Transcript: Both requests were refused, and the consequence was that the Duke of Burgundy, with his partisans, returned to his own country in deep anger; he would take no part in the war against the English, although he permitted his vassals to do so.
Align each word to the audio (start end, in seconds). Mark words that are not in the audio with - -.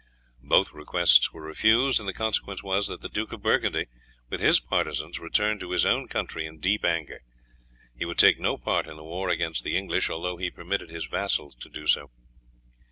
Both 0.41 0.73
requests 0.73 1.31
were 1.31 1.43
refused, 1.43 1.99
and 1.99 2.09
the 2.09 2.11
consequence 2.13 2.63
was 2.63 2.87
that 2.87 3.01
the 3.01 3.07
Duke 3.07 3.33
of 3.33 3.43
Burgundy, 3.43 3.85
with 4.31 4.41
his 4.41 4.59
partisans, 4.59 5.19
returned 5.19 5.59
to 5.59 5.69
his 5.69 5.85
own 5.85 6.07
country 6.07 6.47
in 6.47 6.57
deep 6.59 6.83
anger; 6.83 7.21
he 7.95 8.05
would 8.05 8.17
take 8.17 8.39
no 8.39 8.57
part 8.57 8.87
in 8.87 8.97
the 8.97 9.03
war 9.03 9.29
against 9.29 9.63
the 9.63 9.77
English, 9.77 10.09
although 10.09 10.37
he 10.37 10.49
permitted 10.49 10.89
his 10.89 11.05
vassals 11.05 11.53
to 11.59 11.69
do 11.69 11.85
so. 11.85 12.09